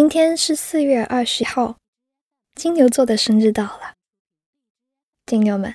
[0.00, 1.76] 今天是四月二十号，
[2.54, 3.94] 金牛座的生日到了。
[5.26, 5.74] 金牛们，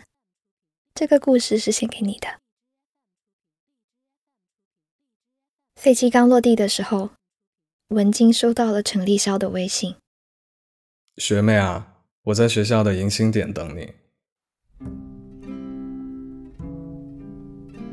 [0.95, 2.39] 这个故事是献给你的。
[5.75, 7.09] 飞机刚落地的时候，
[7.89, 9.97] 文静收到了陈立潇的微信。
[11.17, 13.93] 学妹啊，我在学校的迎新点等你。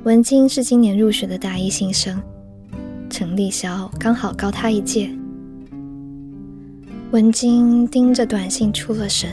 [0.04, 2.22] 文静是今年入学的大一新生，
[3.10, 5.10] 陈立潇刚好高他一届。
[7.12, 9.28] 文晶盯着短信出了神。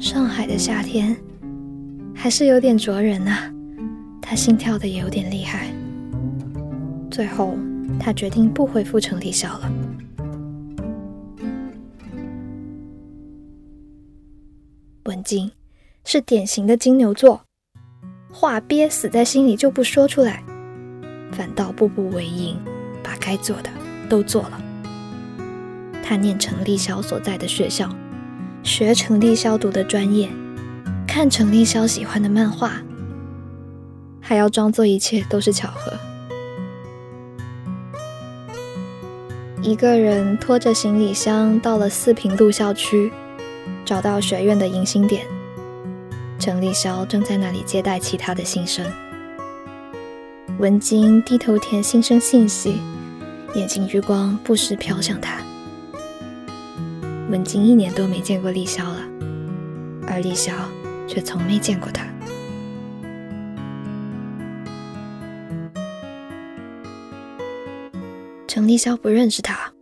[0.00, 1.16] 上海的夏天
[2.14, 3.52] 还是有点灼人啊，
[4.22, 5.74] 他心跳的也有点厉害。
[7.10, 7.56] 最后，
[7.98, 9.72] 他决定不回复程立晓了。
[15.06, 15.50] 文静
[16.04, 17.42] 是典型的金牛座，
[18.30, 20.40] 话憋死在心里就不说出来，
[21.32, 22.56] 反倒步步为营，
[23.02, 23.68] 把该做的
[24.08, 24.63] 都做了。
[26.06, 27.88] 他念程立潇所在的学校，
[28.62, 30.28] 学程立潇读的专业，
[31.08, 32.72] 看程立潇喜欢的漫画，
[34.20, 35.92] 还要装作一切都是巧合。
[39.62, 43.10] 一个人拖着行李箱到了四平路校区，
[43.82, 45.26] 找到学院的迎新点。
[46.38, 48.84] 程立潇正在那里接待其他的新生。
[50.58, 52.76] 文晶低头填新生信息，
[53.54, 55.43] 眼睛余光不时飘向他。
[57.34, 59.00] 文晶一年多没见过立潇了，
[60.06, 60.52] 而立潇
[61.08, 62.06] 却从没见过他。
[68.46, 69.72] 程立潇不认识他，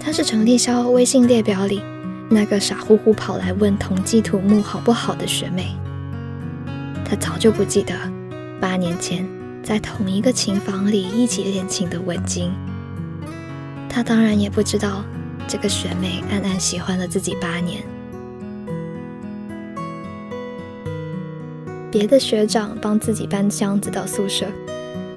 [0.00, 1.80] 他是程立潇微信列表里
[2.28, 5.76] 那个傻乎乎跑来问同济土木好不好的学妹。
[7.04, 7.94] 他早就不记得
[8.60, 9.24] 八年前
[9.62, 12.52] 在同一个琴房里一起练琴的文晶。
[13.88, 15.04] 他当然也不知道。
[15.48, 17.80] 这个学妹暗暗喜欢了自己八年，
[21.90, 24.46] 别的学长帮自己搬箱子到宿舍，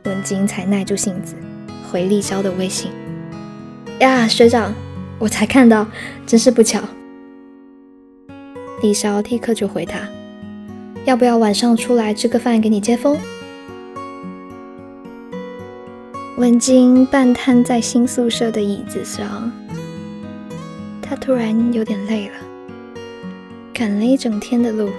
[0.05, 1.35] 文晶才耐住性子
[1.91, 2.91] 回立潇的微信
[3.99, 4.71] ：“呀，学长，
[5.17, 5.87] 我才看到，
[6.27, 6.79] 真是不巧。”
[8.83, 10.07] 立潇立刻就回他
[11.05, 13.17] ：“要不要晚上出来吃个饭给你接风？”
[16.37, 19.51] 文晶半瘫在新宿舍的椅子上。
[21.21, 22.35] 突然有点累了，
[23.73, 24.89] 赶了一整天的路，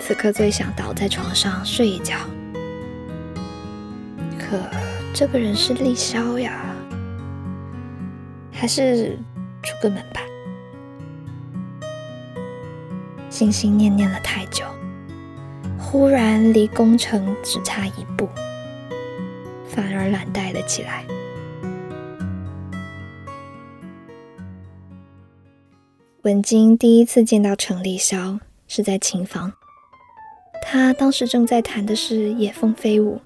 [0.00, 2.16] 此刻最想倒在床上睡一觉。
[4.38, 4.56] 可
[5.12, 6.62] 这个人是立潇呀，
[8.52, 9.18] 还是
[9.62, 10.20] 出个门吧？
[13.28, 14.64] 心心念念了太久，
[15.76, 18.28] 忽然离攻城只差一步，
[19.66, 21.04] 反而懒怠了起来。
[26.22, 28.38] 文晶第一次见到程立潇
[28.68, 29.52] 是在琴房，
[30.62, 33.20] 他当时正在弹的是《野蜂飞舞》。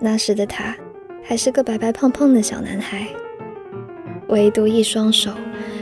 [0.00, 0.76] 那时的他
[1.22, 3.06] 还是个白白胖胖的小男孩，
[4.30, 5.32] 唯独一双手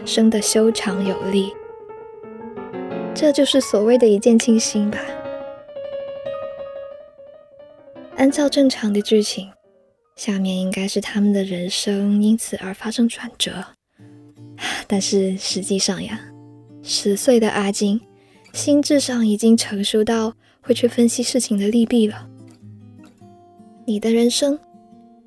[0.04, 1.54] 生得修长有力，
[3.14, 4.98] 这就是所谓的一见倾心吧。
[8.16, 9.55] 按照正常的剧情。
[10.16, 13.62] 下面应该是他们的人生因此而发生转折，
[14.88, 16.18] 但是实际上呀，
[16.82, 18.00] 十岁的阿金
[18.54, 22.28] 心智上已经成熟到会去分析事情的利弊了。
[23.84, 24.58] 你的人生，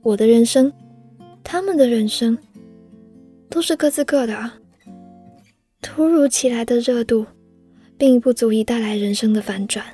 [0.01, 0.73] 我的人生，
[1.43, 2.35] 他们的人生，
[3.49, 4.51] 都是各自各的。
[5.81, 7.25] 突如其来的热度，
[7.95, 9.85] 并不足以带来人生的反转。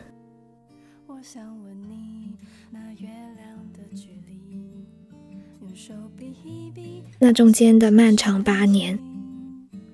[7.20, 9.00] 那中间的漫长八年，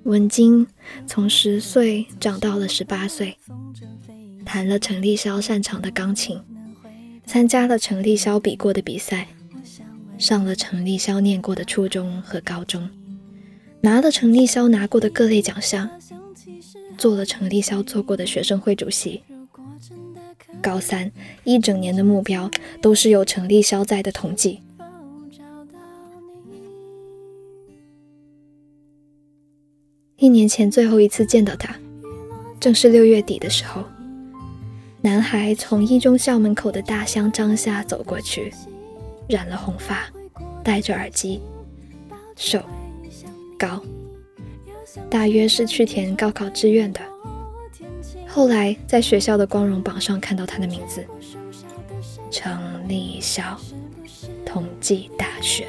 [0.03, 0.67] 文晶
[1.07, 3.37] 从十岁长到了十八岁，
[4.45, 6.39] 弹了陈立潇擅长的钢琴，
[7.25, 9.27] 参加了陈立潇比过的比赛，
[10.17, 12.89] 上了陈立潇念过的初中和高中，
[13.81, 15.89] 拿了陈立潇拿过的各类奖项，
[16.97, 19.21] 做了陈立潇做过的学生会主席。
[20.61, 21.11] 高三
[21.43, 22.51] 一整年的目标
[22.81, 24.59] 都是有陈立潇在的统计。
[30.21, 31.73] 一年前最后一次见到他，
[32.59, 33.83] 正是六月底的时候。
[35.01, 38.53] 男孩从一中校门口的大香樟下走过去，
[39.27, 40.07] 染了红发，
[40.63, 41.41] 戴着耳机，
[42.35, 42.61] 瘦
[43.57, 43.81] 高，
[45.09, 47.01] 大约是去填高考志愿的。
[48.27, 51.03] 后来在学校的光荣榜上看到他的名字，
[52.29, 53.59] 程立孝，
[54.45, 55.65] 同济大学。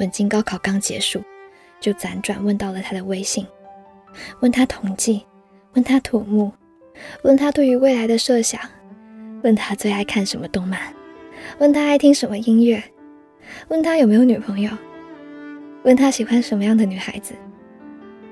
[0.00, 1.22] 文静高考刚结束，
[1.80, 3.46] 就辗转问到了他的微信，
[4.40, 5.24] 问他统计，
[5.74, 6.52] 问他土木，
[7.22, 8.60] 问他对于未来的设想，
[9.42, 10.80] 问他最爱看什么动漫，
[11.58, 12.82] 问他爱听什么音乐，
[13.68, 14.70] 问他有没有女朋友，
[15.84, 17.34] 问他喜欢什么样的女孩子。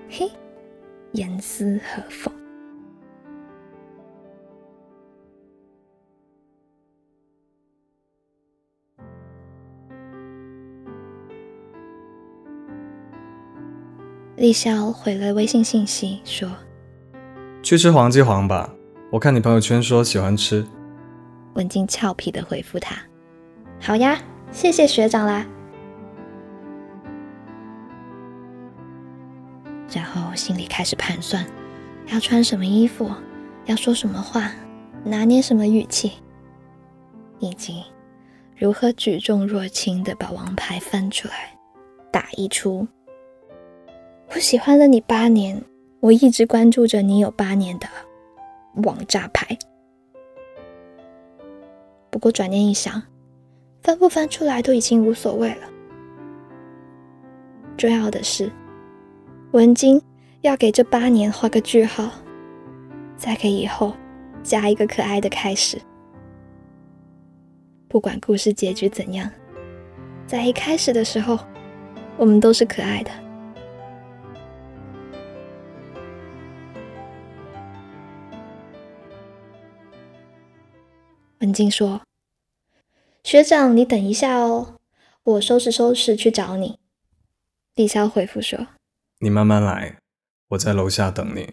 [0.08, 0.30] 嘿，
[1.12, 2.41] 严丝合缝。
[14.36, 16.48] 立孝回了微信信息说
[17.62, 18.72] ：“去吃黄记煌吧，
[19.10, 20.66] 我看你朋友圈说喜欢吃。”
[21.54, 22.96] 文静俏皮的回复他
[23.78, 24.18] ：“好呀，
[24.50, 25.44] 谢谢学长啦。”
[29.94, 31.44] 然后心里开始盘算，
[32.10, 33.10] 要穿什么衣服，
[33.66, 34.50] 要说什么话，
[35.04, 36.12] 拿捏什么语气，
[37.38, 37.82] 以及
[38.56, 41.58] 如何举重若轻的把王牌翻出来，
[42.10, 42.88] 打一出。
[44.34, 45.62] 我喜欢了你八年，
[46.00, 47.86] 我一直关注着你有八年的
[48.82, 49.46] 网炸牌。
[52.08, 53.02] 不过转念一想，
[53.82, 55.68] 翻不翻出来都已经无所谓了。
[57.76, 58.50] 重要的是，
[59.50, 60.00] 文晶
[60.40, 62.10] 要给这八年画个句号，
[63.18, 63.94] 再给以后
[64.42, 65.78] 加一个可爱的开始。
[67.86, 69.30] 不管故事结局怎样，
[70.26, 71.38] 在一开始的时候，
[72.16, 73.10] 我们都是可爱的。
[81.52, 82.00] 文静说
[83.22, 84.76] ：“学长，你等一下哦，
[85.22, 86.78] 我收拾收拾去找你。”
[87.76, 88.68] 李潇回复说
[89.20, 89.98] ：“你慢慢来，
[90.48, 91.52] 我在楼下等你。”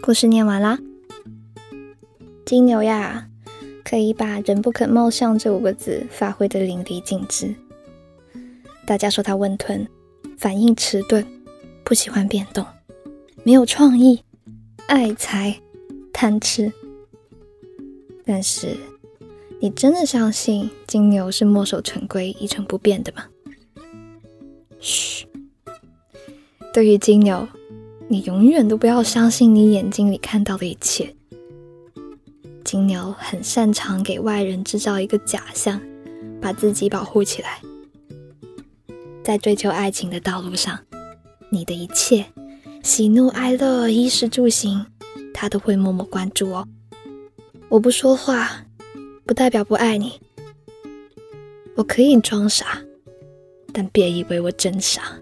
[0.00, 0.78] 故事念完啦。
[2.46, 3.28] 金牛呀，
[3.84, 7.54] 可以把“人不可貌相”这五个字发挥的淋漓尽致。
[8.86, 9.86] 大家说他温吞，
[10.38, 11.22] 反应迟钝。
[11.90, 12.64] 不喜欢变动，
[13.42, 14.22] 没有创意，
[14.86, 15.60] 爱财，
[16.12, 16.72] 贪吃。
[18.24, 18.76] 但是，
[19.60, 23.24] 你真的相信金牛是墨守成规、一成不变的吗？
[24.78, 25.26] 嘘，
[26.72, 27.48] 对于金牛，
[28.06, 31.16] 你永远都不要相信你眼睛里看到的一切。
[32.62, 35.80] 金牛很擅长给外人制造一个假象，
[36.40, 37.60] 把自己保护起来，
[39.24, 40.78] 在追求爱情的道路上。
[41.50, 42.26] 你的一切
[42.82, 44.86] 喜怒哀乐、衣食住行，
[45.34, 46.66] 他都会默默关注哦。
[47.68, 48.64] 我不说话，
[49.26, 50.20] 不代表不爱你。
[51.76, 52.82] 我可以装傻，
[53.72, 55.18] 但别以为我真傻。